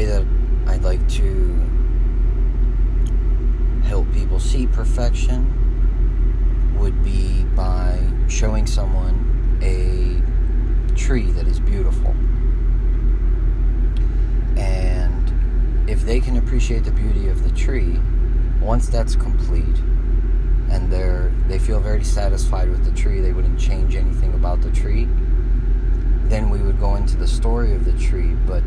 way 0.00 0.06
that 0.06 0.26
I'd 0.66 0.82
like 0.82 1.06
to 1.10 1.54
help 3.84 4.10
people 4.12 4.40
see 4.40 4.66
perfection 4.66 5.46
would 6.78 7.04
be 7.04 7.44
by 7.54 7.98
showing 8.26 8.66
someone 8.66 9.58
a 9.62 10.22
tree 10.96 11.30
that 11.32 11.46
is 11.46 11.60
beautiful. 11.60 12.14
And 14.56 15.90
if 15.90 16.02
they 16.02 16.20
can 16.20 16.38
appreciate 16.38 16.84
the 16.84 16.92
beauty 16.92 17.28
of 17.28 17.44
the 17.44 17.50
tree, 17.50 17.98
once 18.60 18.88
that's 18.88 19.14
complete 19.16 19.78
and 20.70 20.90
they're 20.90 21.32
they 21.48 21.58
feel 21.58 21.80
very 21.80 22.04
satisfied 22.04 22.70
with 22.70 22.84
the 22.84 22.92
tree, 22.92 23.20
they 23.20 23.32
wouldn't 23.32 23.58
change 23.58 23.96
anything 23.96 24.32
about 24.32 24.62
the 24.62 24.70
tree, 24.70 25.08
go 26.80 26.96
into 26.96 27.16
the 27.16 27.28
story 27.28 27.74
of 27.74 27.84
the 27.84 27.92
tree, 27.92 28.34
but 28.46 28.62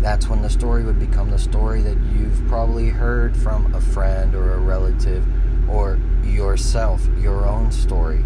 that's 0.00 0.28
when 0.28 0.42
the 0.42 0.50
story 0.50 0.84
would 0.84 0.98
become 0.98 1.30
the 1.30 1.38
story 1.38 1.82
that 1.82 1.98
you've 2.12 2.40
probably 2.48 2.88
heard 2.88 3.36
from 3.36 3.74
a 3.74 3.80
friend 3.80 4.34
or 4.34 4.54
a 4.54 4.58
relative 4.58 5.24
or 5.68 5.98
yourself, 6.24 7.06
your 7.18 7.46
own 7.46 7.70
story. 7.70 8.24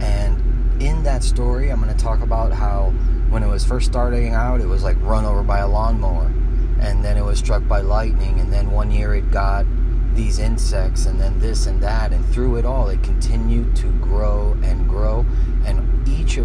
And 0.00 0.82
in 0.82 1.02
that 1.04 1.22
story, 1.22 1.70
I'm 1.70 1.80
going 1.80 1.94
to 1.94 2.04
talk 2.04 2.20
about 2.20 2.52
how 2.52 2.90
when 3.30 3.42
it 3.42 3.48
was 3.48 3.64
first 3.64 3.86
starting 3.86 4.34
out, 4.34 4.60
it 4.60 4.66
was 4.66 4.82
like 4.82 5.00
run 5.00 5.24
over 5.24 5.42
by 5.42 5.58
a 5.58 5.68
lawnmower, 5.68 6.32
and 6.80 7.04
then 7.04 7.16
it 7.16 7.24
was 7.24 7.38
struck 7.38 7.66
by 7.68 7.80
lightning, 7.80 8.40
and 8.40 8.52
then 8.52 8.70
one 8.70 8.90
year 8.90 9.14
it 9.14 9.30
got 9.30 9.66
these 10.14 10.38
insects, 10.38 11.06
and 11.06 11.20
then 11.20 11.38
this 11.38 11.66
and 11.66 11.82
that, 11.82 12.12
and 12.12 12.24
through 12.26 12.56
it 12.56 12.64
all, 12.64 12.88
it 12.88 13.02
continued 13.02 13.74
to 13.76 13.88
grow 14.00 14.56
and 14.62 14.88
grow, 14.88 15.13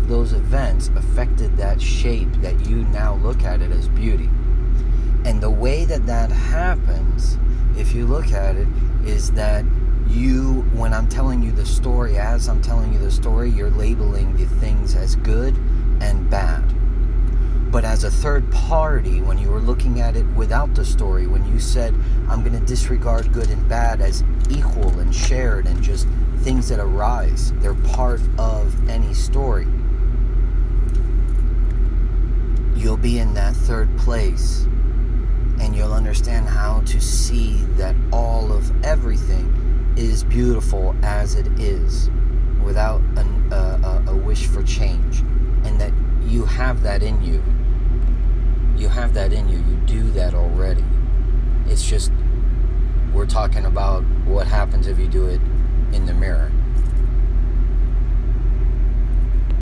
those 0.10 0.34
events 0.34 0.90
affected 0.96 1.56
that 1.56 1.80
shape 1.80 2.32
that 2.42 2.68
you 2.68 2.78
now 2.86 3.14
look 3.16 3.44
at 3.44 3.62
it 3.62 3.72
as 3.72 3.88
beauty. 3.88 4.28
And 5.24 5.40
the 5.40 5.52
way 5.52 5.86
that 5.86 6.08
that 6.08 6.32
happens, 6.32 7.38
if 7.78 7.94
you 7.94 8.08
look 8.08 8.32
at 8.32 8.56
it, 8.56 8.68
is 9.06 9.32
that 9.34 9.64
you, 10.08 10.62
when 10.74 10.94
I'm 10.94 11.08
telling 11.08 11.44
you 11.44 11.52
the 11.52 11.66
story, 11.66 12.18
as 12.18 12.50
I'm 12.50 12.62
telling 12.62 12.92
you 12.92 13.00
the 13.00 13.12
story, 13.12 13.52
you're 13.52 13.70
labeling 13.70 14.36
the 14.36 14.46
things 14.46 14.96
as 14.96 15.16
good 15.16 15.56
and 16.02 16.28
bad. 16.28 16.64
But 17.72 17.86
as 17.86 18.04
a 18.04 18.10
third 18.10 18.52
party, 18.52 19.22
when 19.22 19.38
you 19.38 19.52
were 19.52 19.62
looking 19.62 20.02
at 20.02 20.16
it 20.16 20.26
without 20.30 20.74
the 20.74 20.84
story, 20.84 21.28
when 21.28 21.46
you 21.54 21.60
said, 21.60 21.94
I'm 22.28 22.44
going 22.44 22.60
to 22.60 22.66
disregard 22.66 23.32
good 23.32 23.52
and 23.52 23.70
bad 23.70 24.02
as 24.02 24.24
equal 24.50 24.98
and 24.98 25.14
shared 25.14 25.68
and 25.68 25.80
just 25.84 26.08
things 26.38 26.68
that 26.70 26.80
arise, 26.80 27.54
they're 27.58 27.76
part 27.76 28.22
of 28.40 28.90
any 28.90 29.14
story, 29.14 29.68
you'll 32.80 32.89
be 33.02 33.20
in 33.20 33.34
that 33.34 33.56
third 33.56 33.96
place 33.98 34.66
and 35.60 35.76
you'll 35.76 35.94
understand 35.94 36.48
how 36.48 36.82
to 36.82 37.00
see 37.02 37.58
that 37.76 37.96
all 38.12 38.52
of 38.52 38.72
everything 38.84 39.94
is 39.98 40.24
beautiful 40.24 40.96
as 41.04 41.36
it 41.36 41.48
is 41.60 42.10
without 42.64 43.02
an, 43.18 43.54
uh, 43.54 44.04
a, 44.08 44.12
a 44.12 44.16
wish 44.16 44.48
for 44.48 44.64
change. 44.64 45.20
And 45.66 45.80
that 45.80 45.92
you 46.24 46.46
have 46.46 46.82
that 46.84 47.04
in 47.04 47.22
you. 47.22 47.44
You 48.78 48.88
have 48.88 49.14
that 49.16 49.34
in 49.34 49.50
you. 49.50 49.58
You 49.58 49.76
do 49.86 50.12
that 50.12 50.34
already. 50.34 50.86
It's 51.68 51.88
just 51.88 52.12
we're 53.14 53.26
talking 53.26 53.66
about 53.66 54.04
what 54.26 54.48
happens 54.48 54.88
if 54.88 54.98
you 54.98 55.08
do 55.08 55.28
it 55.28 55.42
in 55.92 56.06
the 56.06 56.14
mirror 56.14 56.52